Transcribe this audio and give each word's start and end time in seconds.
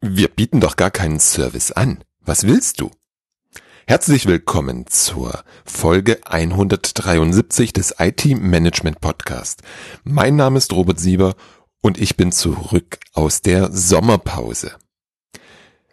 Wir 0.00 0.28
bieten 0.28 0.60
doch 0.60 0.76
gar 0.76 0.92
keinen 0.92 1.18
Service 1.18 1.72
an. 1.72 2.04
Was 2.20 2.44
willst 2.46 2.80
du? 2.80 2.92
Herzlich 3.84 4.26
willkommen 4.26 4.86
zur 4.86 5.42
Folge 5.64 6.20
173 6.24 7.72
des 7.72 7.96
IT 7.98 8.24
Management 8.26 9.00
Podcast. 9.00 9.62
Mein 10.04 10.36
Name 10.36 10.58
ist 10.58 10.72
Robert 10.72 11.00
Sieber 11.00 11.34
und 11.82 12.00
ich 12.00 12.16
bin 12.16 12.30
zurück 12.30 13.00
aus 13.12 13.42
der 13.42 13.72
Sommerpause. 13.72 14.76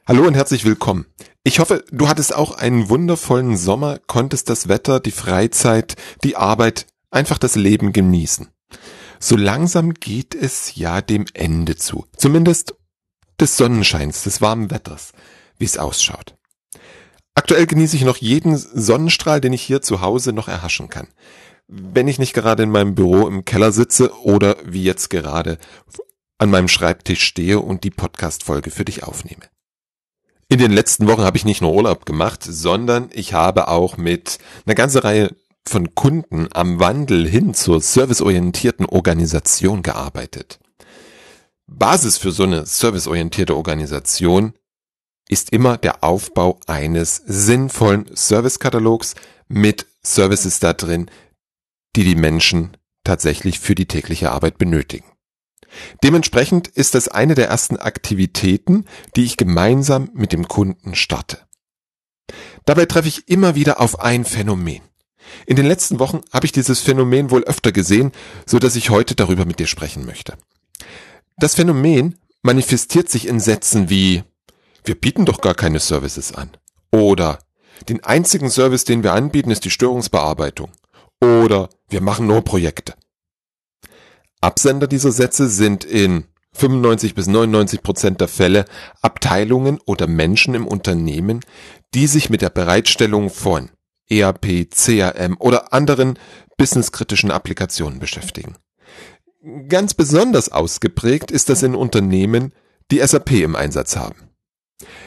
Hallo 0.06 0.28
und 0.28 0.36
herzlich 0.36 0.66
willkommen. 0.66 1.08
Ich 1.44 1.58
hoffe, 1.58 1.84
du 1.92 2.08
hattest 2.08 2.36
auch 2.36 2.60
einen 2.60 2.90
wundervollen 2.90 3.58
Sommer, 3.58 3.98
konntest 4.06 4.52
das 4.52 4.68
Wetter, 4.68 5.00
die 5.00 5.10
Freizeit, 5.10 5.96
die 6.24 6.36
Arbeit, 6.36 6.86
einfach 7.10 7.40
das 7.40 7.56
Leben 7.56 7.92
genießen. 7.92 8.50
So 9.20 9.36
langsam 9.36 9.96
geht 9.96 10.36
es 10.36 10.76
ja 10.76 11.02
dem 11.02 11.26
Ende 11.34 11.76
zu. 11.76 12.06
Zumindest 12.16 12.76
des 13.40 13.58
Sonnenscheins, 13.58 14.24
des 14.24 14.42
warmen 14.42 14.72
Wetters, 14.72 15.12
wie 15.58 15.66
es 15.66 15.78
ausschaut. 15.78 16.36
Aktuell 17.34 17.66
genieße 17.66 17.98
ich 17.98 18.06
noch 18.06 18.18
jeden 18.18 18.56
Sonnenstrahl, 18.56 19.42
den 19.42 19.54
ich 19.54 19.62
hier 19.62 19.82
zu 19.82 20.02
Hause 20.02 20.32
noch 20.32 20.48
erhaschen 20.48 20.90
kann. 20.90 21.08
Wenn 21.68 22.08
ich 22.08 22.20
nicht 22.20 22.34
gerade 22.34 22.64
in 22.64 22.70
meinem 22.70 22.96
Büro 22.96 23.28
im 23.28 23.44
Keller 23.44 23.72
sitze 23.72 24.14
oder 24.22 24.56
wie 24.64 24.84
jetzt 24.84 25.10
gerade 25.10 25.58
an 26.38 26.50
meinem 26.50 26.68
Schreibtisch 26.68 27.24
stehe 27.24 27.60
und 27.60 27.84
die 27.84 27.92
Podcast-Folge 27.92 28.72
für 28.72 28.86
dich 28.86 29.04
aufnehme. 29.04 29.44
In 30.48 30.60
den 30.60 30.72
letzten 30.72 31.08
Wochen 31.08 31.24
habe 31.24 31.38
ich 31.38 31.46
nicht 31.46 31.62
nur 31.62 31.74
Urlaub 31.74 32.06
gemacht, 32.06 32.44
sondern 32.44 33.10
ich 33.12 33.34
habe 33.34 33.68
auch 33.68 33.98
mit 33.98 34.38
einer 34.66 34.76
ganzen 34.76 35.00
Reihe 35.00 35.36
von 35.68 35.96
Kunden 35.96 36.48
am 36.54 36.80
Wandel 36.80 37.28
hin 37.28 37.54
zur 37.54 37.82
serviceorientierten 37.82 38.86
Organisation 38.86 39.82
gearbeitet. 39.82 40.60
Basis 41.68 42.18
für 42.18 42.32
so 42.32 42.44
eine 42.44 42.66
serviceorientierte 42.66 43.56
Organisation 43.56 44.54
ist 45.28 45.52
immer 45.52 45.78
der 45.78 46.04
Aufbau 46.04 46.60
eines 46.68 47.22
sinnvollen 47.26 48.10
Servicekatalogs 48.14 49.16
mit 49.48 49.88
Services 50.04 50.60
da 50.60 50.74
drin, 50.74 51.10
die 51.96 52.04
die 52.04 52.16
Menschen 52.16 52.78
tatsächlich 53.04 53.60
für 53.60 53.76
die 53.76 53.88
tägliche 53.88 54.32
Arbeit 54.32 54.58
benötigen. 54.58 55.06
Dementsprechend 56.04 56.68
ist 56.68 56.96
das 56.96 57.08
eine 57.08 57.36
der 57.36 57.50
ersten 57.50 57.78
Aktivitäten, 57.78 58.86
die 59.16 59.26
ich 59.26 59.38
gemeinsam 59.38 60.10
mit 60.14 60.32
dem 60.32 60.48
Kunden 60.48 60.96
starte. 60.96 61.40
Dabei 62.66 62.86
treffe 62.86 63.08
ich 63.08 63.28
immer 63.28 63.56
wieder 63.56 63.82
auf 63.82 64.00
ein 64.00 64.26
Phänomen. 64.26 64.82
In 65.46 65.56
den 65.56 65.66
letzten 65.66 66.00
Wochen 66.00 66.22
habe 66.32 66.46
ich 66.46 66.52
dieses 66.52 66.80
Phänomen 66.80 67.32
wohl 67.32 67.44
öfter 67.44 67.72
gesehen, 67.72 68.12
so 68.46 68.60
dass 68.60 68.76
ich 68.76 68.90
heute 68.90 69.16
darüber 69.16 69.46
mit 69.46 69.60
dir 69.60 69.68
sprechen 69.68 70.06
möchte. 70.06 70.38
Das 71.38 71.56
Phänomen 71.56 72.18
manifestiert 72.42 73.10
sich 73.10 73.28
in 73.28 73.40
Sätzen 73.40 73.90
wie 73.90 74.24
wir 74.86 74.96
bieten 74.96 75.26
doch 75.26 75.42
gar 75.42 75.56
keine 75.56 75.80
Services 75.80 76.34
an. 76.34 76.52
Oder 76.92 77.40
den 77.90 78.04
einzigen 78.04 78.50
Service, 78.50 78.86
den 78.86 79.04
wir 79.04 79.14
anbieten, 79.14 79.52
ist 79.52 79.66
die 79.66 79.72
Störungsbearbeitung. 79.72 80.72
Oder 81.22 81.70
wir 81.90 82.02
machen 82.02 82.28
nur 82.28 82.44
Projekte. 82.44 82.94
Absender 84.42 84.88
dieser 84.88 85.12
Sätze 85.12 85.50
sind 85.50 85.84
in 85.84 86.26
95 86.54 87.16
bis 87.16 87.28
99 87.28 87.82
Prozent 87.82 88.22
der 88.22 88.28
Fälle 88.28 88.66
Abteilungen 89.02 89.80
oder 89.86 90.08
Menschen 90.08 90.54
im 90.54 90.68
Unternehmen, 90.68 91.42
die 91.94 92.08
sich 92.08 92.30
mit 92.30 92.42
der 92.42 92.52
Bereitstellung 92.52 93.30
von 93.30 93.72
ERP, 94.08 94.70
CRM 94.70 95.36
oder 95.40 95.74
anderen 95.74 96.20
businesskritischen 96.58 97.32
Applikationen 97.32 98.00
beschäftigen. 98.00 98.56
Ganz 99.68 99.94
besonders 99.94 100.52
ausgeprägt 100.52 101.30
ist 101.30 101.50
das 101.50 101.62
in 101.62 101.76
Unternehmen, 101.76 102.52
die 102.92 103.00
SAP 103.00 103.32
im 103.32 103.56
Einsatz 103.56 103.96
haben. 103.96 104.30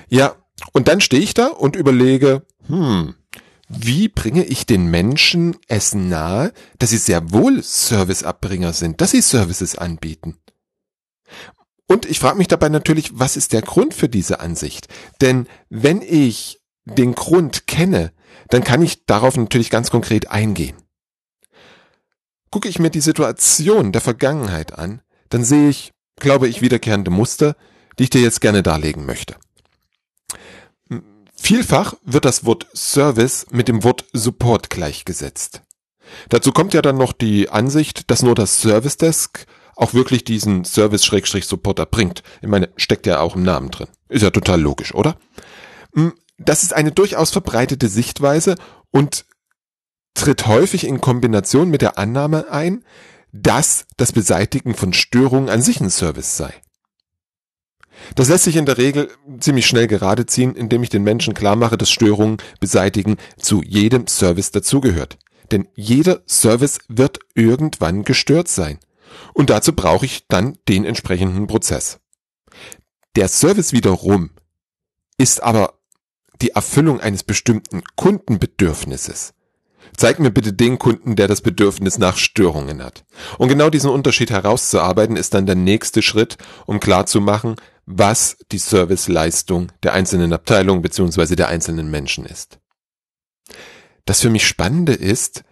Ja, 0.08 0.36
und 0.72 0.89
dann 0.89 1.00
stehe 1.00 1.22
ich 1.22 1.34
da 1.34 1.48
und 1.48 1.77
überlege, 1.77 2.47
hm, 2.67 3.14
wie 3.69 4.08
bringe 4.08 4.45
ich 4.45 4.64
den 4.64 4.86
Menschen 4.86 5.56
es 5.67 5.95
nahe, 5.95 6.53
dass 6.79 6.90
sie 6.90 6.98
sehr 6.98 7.33
wohl 7.33 7.62
Serviceabbringer 7.62 8.73
sind, 8.73 9.01
dass 9.01 9.11
sie 9.11 9.23
Services 9.23 9.77
anbieten? 9.77 10.39
Und 11.89 12.07
ich 12.07 12.18
frage 12.18 12.39
mich 12.39 12.48
dabei 12.48 12.68
natürlich, 12.68 13.18
was 13.18 13.36
ist 13.36 13.52
der 13.52 13.62
Grund 13.62 13.92
für 13.95 14.08
diese 14.08 14.41
Ansicht? 14.41 14.89
Denn 15.20 15.48
wenn 15.68 16.01
ich 16.02 16.61
den 16.85 17.14
Grund 17.14 17.67
kenne, 17.67 18.12
dann 18.51 18.62
kann 18.62 18.83
ich 18.83 19.05
darauf 19.07 19.36
natürlich 19.36 19.70
ganz 19.70 19.91
konkret 19.91 20.30
eingehen. 20.30 20.77
Gucke 22.51 22.69
ich 22.69 22.79
mir 22.79 22.91
die 22.91 23.01
Situation 23.01 23.92
der 23.92 24.01
Vergangenheit 24.01 24.79
an, 24.79 25.03
dann 25.29 25.45
sehe 25.45 25.69
ich, 25.69 25.92
glaube 26.17 26.48
ich, 26.48 26.63
wiederkehrende 26.63 27.11
Muster, 27.11 27.57
die 27.98 28.05
ich 28.05 28.11
dir 28.11 28.23
jetzt 28.23 28.41
gerne 28.41 28.63
darlegen 28.63 29.07
möchte. 29.07 29.36
Vielfach 31.35 31.95
wird 32.03 32.25
das 32.25 32.45
Wort 32.45 32.67
Service 32.75 33.47
mit 33.51 33.69
dem 33.69 33.85
Wort 33.85 34.05
Support 34.13 34.70
gleichgesetzt. 34.70 35.63
Dazu 36.29 36.53
kommt 36.53 36.75
ja 36.75 36.83
dann 36.83 36.97
noch 36.97 37.13
die 37.13 37.48
Ansicht, 37.48 38.11
dass 38.11 38.23
nur 38.23 38.35
das 38.35 38.61
Service 38.61 38.97
Desk 38.97 39.47
auch 39.77 39.95
wirklich 39.95 40.25
diesen 40.25 40.65
Service-Support 40.65 41.79
erbringt. 41.79 42.23
Ich 42.42 42.48
meine, 42.48 42.70
steckt 42.77 43.07
ja 43.07 43.20
auch 43.20 43.36
im 43.36 43.45
Namen 43.45 43.70
drin. 43.70 43.86
Ist 44.09 44.23
ja 44.23 44.30
total 44.30 44.61
logisch, 44.61 44.95
oder? 44.95 45.17
Hm, 45.95 46.13
das 46.39 46.65
ist 46.65 46.73
eine 46.73 46.91
durchaus 46.92 47.30
verbreitete 47.30 47.89
Sichtweise 47.89 48.57
und 48.91 49.25
tritt 50.20 50.46
häufig 50.46 50.84
in 50.84 51.01
Kombination 51.01 51.70
mit 51.70 51.83
der 51.83 51.98
Annahme 51.98 52.51
ein, 52.51 52.84
dass 53.33 53.86
das 53.96 54.12
Beseitigen 54.12 54.74
von 54.74 54.92
Störungen 54.92 55.48
an 55.48 55.62
sich 55.62 55.80
ein 55.80 55.90
Service 55.90 56.36
sei. 56.36 56.55
Das 58.14 58.29
lässt 58.29 58.45
sich 58.45 58.56
in 58.56 58.67
der 58.67 58.79
Regel 58.79 59.11
ziemlich 59.40 59.67
schnell 59.67 59.86
gerade 59.86 60.27
ziehen, 60.27 60.55
indem 60.55 60.83
ich 60.83 60.89
den 60.89 61.02
Menschen 61.02 61.34
klar 61.34 61.56
mache, 61.56 61.77
dass 61.77 61.90
Störungen 61.90 62.39
beseitigen 62.61 63.17
zu 63.39 63.62
jedem 63.62 64.06
Service 64.06 64.51
dazugehört. 64.51 65.18
Denn 65.51 65.68
jeder 65.74 66.23
Service 66.27 66.79
wird 66.89 67.18
irgendwann 67.35 68.05
gestört 68.05 68.48
sein. 68.48 68.79
Und 69.35 69.50
dazu 69.50 69.73
brauche 69.73 70.06
ich 70.06 70.27
dann 70.29 70.58
den 70.68 70.85
entsprechenden 70.85 71.46
Prozess. 71.46 71.98
Der 73.17 73.29
Service 73.29 73.73
wiederum 73.73 74.30
ist 75.17 75.42
aber 75.42 75.74
die 76.40 76.50
Erfüllung 76.50 77.00
eines 77.00 77.24
bestimmten 77.24 77.83
Kundenbedürfnisses. 77.96 79.35
Zeig 79.96 80.18
mir 80.18 80.30
bitte 80.30 80.52
den 80.52 80.78
Kunden, 80.78 81.16
der 81.16 81.28
das 81.28 81.40
Bedürfnis 81.40 81.98
nach 81.98 82.16
Störungen 82.16 82.82
hat. 82.82 83.04
Und 83.38 83.48
genau 83.48 83.70
diesen 83.70 83.90
Unterschied 83.90 84.30
herauszuarbeiten, 84.30 85.16
ist 85.16 85.34
dann 85.34 85.46
der 85.46 85.54
nächste 85.54 86.02
Schritt, 86.02 86.38
um 86.66 86.80
klarzumachen, 86.80 87.56
was 87.86 88.36
die 88.52 88.58
Serviceleistung 88.58 89.68
der 89.82 89.94
einzelnen 89.94 90.32
Abteilung 90.32 90.82
bzw. 90.82 91.36
der 91.36 91.48
einzelnen 91.48 91.90
Menschen 91.90 92.26
ist. 92.26 92.58
Das 94.04 94.20
für 94.20 94.30
mich 94.30 94.46
Spannende 94.46 94.92
ist, 94.92 95.42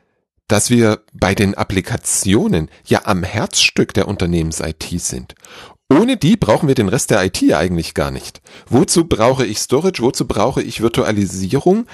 dass 0.49 0.71
wir 0.71 1.01
bei 1.13 1.35
den 1.35 1.55
Applikationen 1.55 2.71
ja 2.87 3.03
am 3.05 3.23
Herzstück 3.23 3.95
der 3.95 4.07
Unternehmens-IT 4.07 5.01
sind. 5.01 5.35
Ohne 5.91 6.17
die 6.17 6.37
brauchen 6.37 6.69
wir 6.69 6.75
den 6.75 6.89
Rest 6.89 7.11
der 7.11 7.25
IT 7.25 7.43
eigentlich 7.53 7.95
gar 7.95 8.11
nicht. 8.11 8.41
Wozu 8.69 9.07
brauche 9.07 9.47
ich 9.47 9.59
Storage? 9.59 10.03
Wozu 10.03 10.27
brauche 10.27 10.63
ich 10.63 10.81
Virtualisierung? 10.81 11.87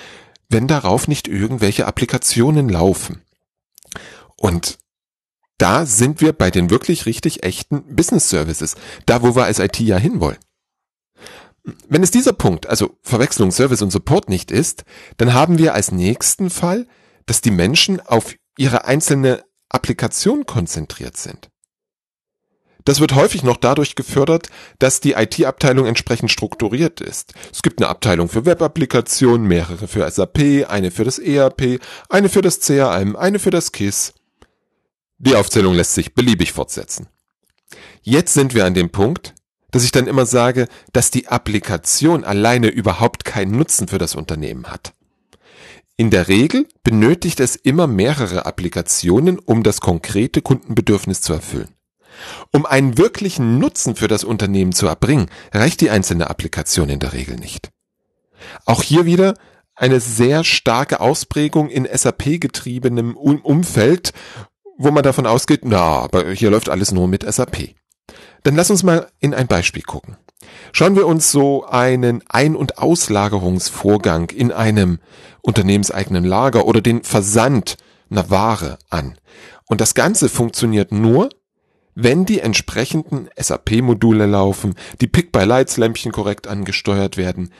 Wenn 0.49 0.69
darauf 0.69 1.09
nicht 1.09 1.29
irgendwelche 1.29 1.87
Applikationen 1.87 2.69
laufen. 2.69 3.23
Und 4.37 4.79
da 5.59 5.87
sind 5.87 6.21
wir 6.21 6.33
bei 6.33 6.51
den 6.51 6.71
wirklich 6.71 7.07
richtig 7.07 7.45
echten 7.45 7.95
Business 7.95 8.29
Services, 8.29 8.75
da 9.07 9.23
wo 9.23 9.37
wir 9.37 9.45
als 9.45 9.61
IT 9.61 9.79
ja 9.79 9.97
hinwollen. 9.97 10.39
Wenn 11.89 12.03
es 12.03 12.11
dieser 12.11 12.33
Punkt, 12.33 12.67
also 12.67 12.99
Verwechslung 13.03 13.53
Service 13.53 13.83
und 13.83 13.93
Support 13.93 14.29
nicht 14.29 14.51
ist, 14.51 14.85
dann 15.19 15.33
haben 15.33 15.59
wir 15.59 15.75
als 15.75 15.93
nächsten 15.93 16.51
Fall, 16.51 16.89
dass 17.27 17.41
die 17.41 17.53
Menschen 17.53 18.01
auf 18.01 18.35
ihre 18.59 18.87
einzelne 18.87 19.45
Applikation 19.69 20.45
konzentriert 20.45 21.17
sind. 21.17 21.52
Das 22.85 23.01
wird 23.01 23.15
häufig 23.15 23.43
noch 23.43 23.57
dadurch 23.57 23.95
gefördert, 23.95 24.49
dass 24.79 25.01
die 25.01 25.13
IT-Abteilung 25.13 25.87
entsprechend 25.87 26.31
strukturiert 26.31 27.01
ist. 27.01 27.35
Es 27.53 27.63
gibt 27.63 27.81
eine 27.81 27.89
Abteilung 27.89 28.29
für 28.29 28.45
Web-Applikationen, 28.45 29.47
mehrere 29.47 29.87
für 29.87 30.11
SAP, 30.11 30.67
eine 30.69 30.91
für 30.91 31.05
das 31.05 31.19
ERP, 31.19 31.81
eine 32.09 32.29
für 32.29 32.43
das 32.43 32.61
CRM, 32.61 33.17
eine 33.17 33.39
für 33.39 33.51
das 33.51 33.73
KISS. 33.73 34.15
Die 35.19 35.37
Aufzählung 35.37 35.75
lässt 35.75 35.95
sich 35.95 36.15
beliebig 36.15 36.53
fortsetzen. 36.53 37.07
Jetzt 38.03 38.35
sind 38.35 38.55
wir 38.55 38.65
an 38.65 38.75
dem 38.75 38.91
Punkt, 38.91 39.35
dass 39.71 39.85
ich 39.85 39.93
dann 39.93 40.07
immer 40.07 40.27
sage, 40.27 40.67
dass 40.93 41.11
die 41.11 41.29
Applikation 41.29 42.25
alleine 42.25 42.69
überhaupt 42.69 43.25
keinen 43.25 43.57
Nutzen 43.57 43.89
für 43.89 43.99
das 43.99 44.15
Unternehmen 44.15 44.67
hat. 44.67 44.93
In 45.97 46.11
der 46.11 46.27
Regel 46.27 46.67
benötigt 46.83 47.39
es 47.39 47.55
immer 47.55 47.87
mehrere 47.87 48.47
Applikationen, 48.47 49.39
um 49.39 49.63
das 49.63 49.81
konkrete 49.81 50.43
Kundenbedürfnis 50.43 51.21
zu 51.21 51.33
erfüllen. 51.33 51.69
Um 52.53 52.67
einen 52.67 52.99
wirklichen 52.99 53.59
Nutzen 53.59 53.97
für 53.97 54.09
das 54.09 54.25
Unternehmen 54.25 54.73
zu 54.73 54.87
erbringen, 54.87 55.31
reicht 55.53 55.81
die 55.81 55.91
einzelne 55.91 56.31
Applikation 56.31 56.89
in 56.89 57.01
der 57.01 57.13
Regel 57.13 57.37
nicht. 57.37 57.71
Auch 58.67 58.83
hier 58.83 59.05
wieder 59.05 59.35
eine 59.75 60.01
sehr 60.01 60.45
starke 60.45 61.01
Ausprägung 61.01 61.69
in 61.69 61.89
SAP 61.91 62.41
getriebenem 62.41 63.17
Umfeld, 63.17 64.13
wo 64.77 64.91
man 64.91 65.03
davon 65.03 65.27
ausgeht, 65.27 65.61
na, 65.65 66.01
aber 66.01 66.31
hier 66.33 66.51
läuft 66.51 66.69
alles 66.69 66.93
nur 66.93 67.09
mit 67.09 67.31
SAP. 67.31 67.75
Dann 68.43 68.57
lass 68.57 68.71
uns 68.71 68.83
mal 68.83 69.09
in 69.21 69.35
ein 69.35 69.47
Beispiel 69.47 69.83
gucken. 69.83 70.17
Schauen 70.73 70.97
wir 70.97 71.07
uns 71.07 71.31
so 71.31 71.65
einen 71.67 72.23
Ein- 72.29 72.57
und 72.57 72.79
Auslagerungsvorgang 72.79 74.31
in 74.31 74.53
einem 74.53 74.99
unternehmenseigenen 75.41 76.25
Lager 76.25 76.67
oder 76.67 76.81
den 76.81 77.05
Versand 77.05 77.77
einer 78.11 78.31
Ware 78.31 78.79
an. 78.91 79.17
Und 79.67 79.81
das 79.81 79.95
Ganze 79.95 80.29
funktioniert 80.29 80.93
nur, 80.93 81.31
wenn 81.95 82.25
die 82.25 82.41
entsprechenden 82.41 83.29
SAP-Module 83.37 84.27
laufen, 84.27 84.75
die 85.01 85.07
Pick-by-Lights-Lämpchen 85.07 86.13
korrekt 86.13 86.47
angesteuert 86.47 87.17
werden, 87.17 87.53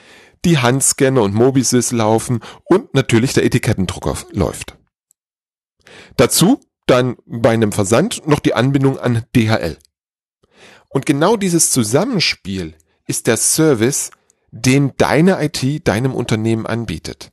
die 0.45 0.57
Handscanner 0.57 1.21
und 1.21 1.33
Mobisys 1.33 1.91
laufen 1.91 2.41
und 2.65 2.93
natürlich 2.93 3.33
der 3.33 3.45
Etikettendrucker 3.45 4.17
läuft. 4.31 4.77
Dazu 6.17 6.59
dann 6.85 7.15
bei 7.25 7.51
einem 7.51 7.71
Versand 7.71 8.27
noch 8.27 8.39
die 8.39 8.53
Anbindung 8.53 8.99
an 8.99 9.23
DHL. 9.35 9.77
Und 10.89 11.05
genau 11.05 11.37
dieses 11.37 11.71
Zusammenspiel 11.71 12.75
ist 13.07 13.27
der 13.27 13.37
Service, 13.37 14.11
den 14.51 14.93
deine 14.97 15.43
IT 15.43 15.87
deinem 15.87 16.13
Unternehmen 16.13 16.67
anbietet. 16.67 17.31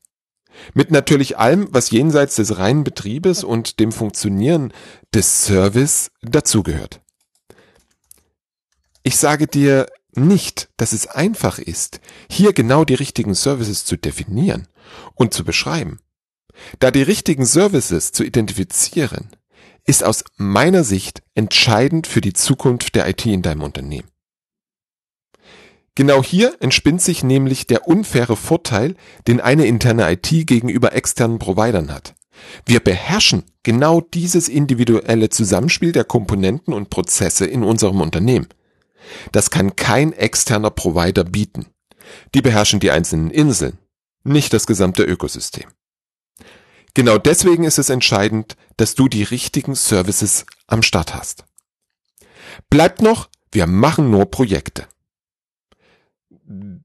Mit 0.74 0.90
natürlich 0.90 1.38
allem, 1.38 1.68
was 1.70 1.90
jenseits 1.90 2.36
des 2.36 2.58
reinen 2.58 2.84
Betriebes 2.84 3.44
und 3.44 3.80
dem 3.80 3.92
Funktionieren 3.92 4.72
des 5.14 5.44
Service 5.44 6.10
dazugehört. 6.22 7.00
Ich 9.02 9.16
sage 9.16 9.46
dir 9.46 9.86
nicht, 10.14 10.68
dass 10.76 10.92
es 10.92 11.06
einfach 11.06 11.58
ist, 11.58 12.00
hier 12.28 12.52
genau 12.52 12.84
die 12.84 12.94
richtigen 12.94 13.34
Services 13.34 13.84
zu 13.84 13.96
definieren 13.96 14.68
und 15.14 15.32
zu 15.32 15.44
beschreiben. 15.44 16.00
Da 16.78 16.90
die 16.90 17.02
richtigen 17.02 17.46
Services 17.46 18.12
zu 18.12 18.24
identifizieren, 18.24 19.30
ist 19.86 20.04
aus 20.04 20.24
meiner 20.36 20.84
Sicht 20.84 21.22
entscheidend 21.34 22.06
für 22.06 22.20
die 22.20 22.32
Zukunft 22.32 22.94
der 22.94 23.08
IT 23.08 23.24
in 23.26 23.42
deinem 23.42 23.62
Unternehmen. 23.62 24.08
Genau 25.94 26.22
hier 26.22 26.56
entspinnt 26.60 27.02
sich 27.02 27.24
nämlich 27.24 27.66
der 27.66 27.88
unfaire 27.88 28.36
Vorteil, 28.36 28.94
den 29.26 29.40
eine 29.40 29.66
interne 29.66 30.10
IT 30.12 30.28
gegenüber 30.46 30.94
externen 30.94 31.38
Providern 31.38 31.92
hat. 31.92 32.14
Wir 32.64 32.80
beherrschen 32.80 33.44
genau 33.62 34.00
dieses 34.00 34.48
individuelle 34.48 35.28
Zusammenspiel 35.28 35.92
der 35.92 36.04
Komponenten 36.04 36.72
und 36.72 36.90
Prozesse 36.90 37.44
in 37.44 37.62
unserem 37.62 38.00
Unternehmen. 38.00 38.48
Das 39.32 39.50
kann 39.50 39.76
kein 39.76 40.12
externer 40.12 40.70
Provider 40.70 41.24
bieten. 41.24 41.66
Die 42.34 42.42
beherrschen 42.42 42.80
die 42.80 42.90
einzelnen 42.90 43.30
Inseln, 43.30 43.78
nicht 44.24 44.52
das 44.52 44.66
gesamte 44.66 45.02
Ökosystem. 45.02 45.68
Genau 46.94 47.18
deswegen 47.18 47.64
ist 47.64 47.78
es 47.78 47.88
entscheidend, 47.88 48.56
dass 48.76 48.94
du 48.94 49.08
die 49.08 49.22
richtigen 49.22 49.74
Services 49.74 50.44
am 50.66 50.82
Start 50.82 51.14
hast. 51.14 51.44
Bleibt 52.68 53.00
noch, 53.00 53.28
wir 53.52 53.66
machen 53.66 54.10
nur 54.10 54.30
Projekte. 54.30 54.86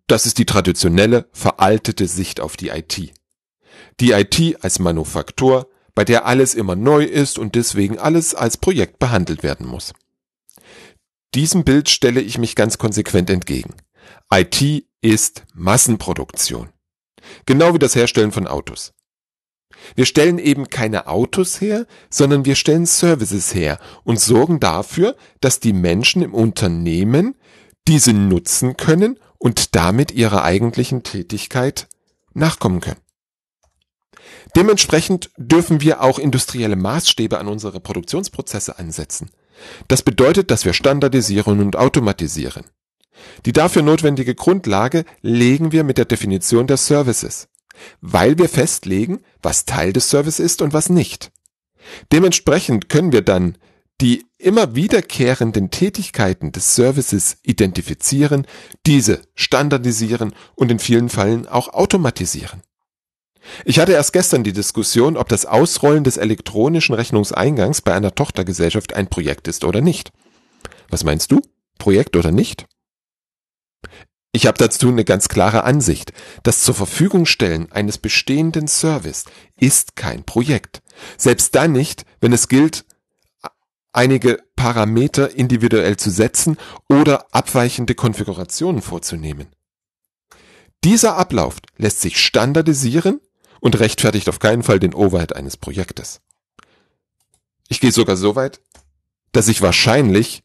Das 0.07 0.25
ist 0.25 0.37
die 0.37 0.45
traditionelle, 0.45 1.27
veraltete 1.31 2.07
Sicht 2.07 2.39
auf 2.39 2.57
die 2.57 2.69
IT. 2.69 3.13
Die 3.99 4.11
IT 4.11 4.63
als 4.63 4.79
Manufaktur, 4.79 5.69
bei 5.95 6.05
der 6.05 6.25
alles 6.25 6.53
immer 6.53 6.75
neu 6.75 7.03
ist 7.03 7.39
und 7.39 7.55
deswegen 7.55 7.97
alles 7.97 8.35
als 8.35 8.57
Projekt 8.57 8.99
behandelt 8.99 9.41
werden 9.41 9.65
muss. 9.65 9.93
Diesem 11.33 11.63
Bild 11.63 11.89
stelle 11.89 12.21
ich 12.21 12.37
mich 12.37 12.55
ganz 12.55 12.77
konsequent 12.77 13.29
entgegen. 13.29 13.73
IT 14.31 14.85
ist 15.01 15.43
Massenproduktion. 15.53 16.69
Genau 17.45 17.73
wie 17.73 17.79
das 17.79 17.95
Herstellen 17.95 18.31
von 18.31 18.47
Autos. 18.47 18.93
Wir 19.95 20.05
stellen 20.05 20.39
eben 20.39 20.69
keine 20.69 21.07
Autos 21.07 21.59
her, 21.61 21.85
sondern 22.09 22.45
wir 22.45 22.55
stellen 22.55 22.85
Services 22.85 23.53
her 23.53 23.79
und 24.03 24.19
sorgen 24.19 24.59
dafür, 24.59 25.15
dass 25.41 25.59
die 25.59 25.73
Menschen 25.73 26.21
im 26.21 26.33
Unternehmen 26.33 27.35
diese 27.87 28.13
nutzen 28.13 28.77
können 28.77 29.19
und 29.37 29.75
damit 29.75 30.11
ihrer 30.11 30.43
eigentlichen 30.43 31.03
Tätigkeit 31.03 31.87
nachkommen 32.33 32.81
können. 32.81 32.99
Dementsprechend 34.55 35.31
dürfen 35.37 35.81
wir 35.81 36.01
auch 36.01 36.19
industrielle 36.19 36.75
Maßstäbe 36.75 37.37
an 37.39 37.47
unsere 37.47 37.79
Produktionsprozesse 37.79 38.79
ansetzen. 38.79 39.31
Das 39.87 40.01
bedeutet, 40.01 40.51
dass 40.51 40.65
wir 40.65 40.73
standardisieren 40.73 41.59
und 41.59 41.75
automatisieren. 41.75 42.65
Die 43.45 43.53
dafür 43.53 43.81
notwendige 43.81 44.35
Grundlage 44.35 45.05
legen 45.21 45.71
wir 45.71 45.83
mit 45.83 45.97
der 45.97 46.05
Definition 46.05 46.67
der 46.67 46.77
Services, 46.77 47.47
weil 48.01 48.37
wir 48.37 48.49
festlegen, 48.49 49.23
was 49.41 49.65
Teil 49.65 49.93
des 49.93 50.09
Services 50.09 50.39
ist 50.39 50.61
und 50.61 50.73
was 50.73 50.89
nicht. 50.89 51.31
Dementsprechend 52.11 52.89
können 52.89 53.11
wir 53.11 53.21
dann 53.21 53.57
die 54.01 54.25
immer 54.37 54.75
wiederkehrenden 54.75 55.71
Tätigkeiten 55.71 56.51
des 56.51 56.75
Services 56.75 57.37
identifizieren, 57.43 58.45
diese 58.85 59.21
standardisieren 59.35 60.33
und 60.55 60.71
in 60.71 60.79
vielen 60.79 61.09
Fällen 61.09 61.47
auch 61.47 61.69
automatisieren. 61.69 62.61
Ich 63.63 63.79
hatte 63.79 63.93
erst 63.93 64.13
gestern 64.13 64.43
die 64.43 64.53
Diskussion, 64.53 65.17
ob 65.17 65.29
das 65.29 65.45
Ausrollen 65.45 66.03
des 66.03 66.17
elektronischen 66.17 66.95
Rechnungseingangs 66.95 67.81
bei 67.81 67.93
einer 67.93 68.13
Tochtergesellschaft 68.13 68.93
ein 68.95 69.07
Projekt 69.07 69.47
ist 69.47 69.63
oder 69.63 69.81
nicht. 69.81 70.11
Was 70.89 71.03
meinst 71.03 71.31
du? 71.31 71.41
Projekt 71.77 72.15
oder 72.15 72.31
nicht? 72.31 72.65
Ich 74.31 74.47
habe 74.47 74.57
dazu 74.57 74.89
eine 74.89 75.05
ganz 75.05 75.29
klare 75.29 75.63
Ansicht. 75.63 76.11
Das 76.43 76.61
zur 76.61 76.75
Verfügung 76.75 77.25
stellen 77.25 77.71
eines 77.71 77.97
bestehenden 77.97 78.67
Service 78.67 79.23
ist 79.57 79.95
kein 79.95 80.25
Projekt. 80.25 80.81
Selbst 81.17 81.55
dann 81.55 81.71
nicht, 81.71 82.05
wenn 82.19 82.33
es 82.33 82.49
gilt, 82.49 82.83
einige 83.95 84.43
Parameter 84.55 85.35
individuell 85.35 85.97
zu 85.97 86.09
setzen 86.09 86.57
oder 86.89 87.27
abweichende 87.33 87.95
Konfigurationen 87.95 88.81
vorzunehmen. 88.81 89.47
Dieser 90.83 91.17
Ablauf 91.17 91.57
lässt 91.77 92.01
sich 92.01 92.19
standardisieren 92.19 93.19
und 93.59 93.79
rechtfertigt 93.79 94.29
auf 94.29 94.39
keinen 94.39 94.63
Fall 94.63 94.79
den 94.79 94.93
Overhead 94.93 95.35
eines 95.35 95.57
Projektes. 95.57 96.21
Ich 97.67 97.79
gehe 97.79 97.91
sogar 97.91 98.17
so 98.17 98.35
weit, 98.35 98.61
dass 99.31 99.47
sich 99.47 99.61
wahrscheinlich 99.61 100.43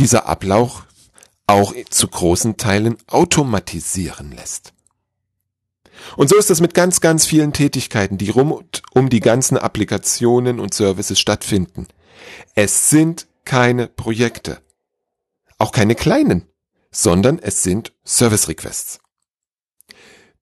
dieser 0.00 0.26
Ablauf 0.26 0.86
auch 1.46 1.72
zu 1.90 2.08
großen 2.08 2.56
Teilen 2.56 2.96
automatisieren 3.06 4.32
lässt. 4.32 4.72
Und 6.16 6.28
so 6.28 6.36
ist 6.36 6.50
es 6.50 6.60
mit 6.60 6.74
ganz, 6.74 7.00
ganz 7.00 7.24
vielen 7.26 7.52
Tätigkeiten, 7.52 8.18
die 8.18 8.30
rund 8.30 8.82
um 8.92 9.08
die 9.08 9.20
ganzen 9.20 9.56
Applikationen 9.56 10.60
und 10.60 10.74
Services 10.74 11.18
stattfinden. 11.18 11.86
Es 12.54 12.90
sind 12.90 13.26
keine 13.44 13.88
Projekte, 13.88 14.58
auch 15.58 15.72
keine 15.72 15.94
kleinen, 15.94 16.48
sondern 16.90 17.38
es 17.38 17.62
sind 17.62 17.92
Service 18.04 18.48
Requests. 18.48 19.00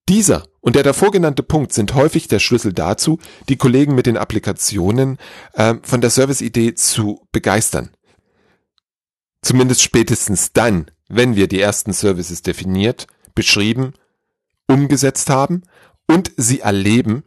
Dieser 0.07 0.47
und 0.61 0.75
der 0.75 0.83
davor 0.83 1.11
genannte 1.11 1.43
Punkt 1.43 1.73
sind 1.73 1.93
häufig 1.93 2.27
der 2.27 2.39
Schlüssel 2.39 2.73
dazu, 2.73 3.19
die 3.49 3.55
Kollegen 3.55 3.93
mit 3.93 4.07
den 4.07 4.17
Applikationen 4.17 5.17
äh, 5.53 5.75
von 5.83 6.01
der 6.01 6.09
Service-Idee 6.09 6.73
zu 6.73 7.27
begeistern. 7.31 7.91
Zumindest 9.41 9.83
spätestens 9.83 10.53
dann, 10.53 10.89
wenn 11.07 11.35
wir 11.35 11.47
die 11.47 11.61
ersten 11.61 11.93
Services 11.93 12.41
definiert, 12.41 13.05
beschrieben, 13.35 13.93
umgesetzt 14.67 15.29
haben 15.29 15.61
und 16.07 16.31
sie 16.35 16.61
erleben, 16.61 17.23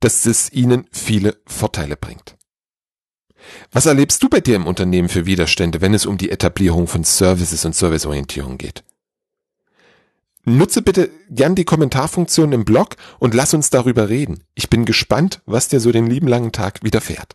dass 0.00 0.26
es 0.26 0.52
ihnen 0.52 0.88
viele 0.90 1.40
Vorteile 1.46 1.96
bringt. 1.96 2.36
Was 3.72 3.86
erlebst 3.86 4.22
du 4.22 4.28
bei 4.28 4.40
dir 4.40 4.56
im 4.56 4.66
Unternehmen 4.66 5.08
für 5.08 5.26
Widerstände, 5.26 5.80
wenn 5.80 5.94
es 5.94 6.06
um 6.06 6.18
die 6.18 6.30
Etablierung 6.30 6.86
von 6.86 7.04
Services 7.04 7.64
und 7.64 7.74
Serviceorientierung 7.74 8.58
geht? 8.58 8.84
Nutze 10.44 10.82
bitte 10.82 11.10
gern 11.30 11.54
die 11.54 11.64
Kommentarfunktion 11.64 12.52
im 12.52 12.64
Blog 12.64 12.96
und 13.18 13.34
lass 13.34 13.54
uns 13.54 13.70
darüber 13.70 14.10
reden. 14.10 14.44
Ich 14.54 14.68
bin 14.68 14.84
gespannt, 14.84 15.40
was 15.46 15.68
dir 15.68 15.80
so 15.80 15.90
den 15.90 16.06
lieben 16.06 16.28
langen 16.28 16.52
Tag 16.52 16.82
widerfährt. 16.82 17.34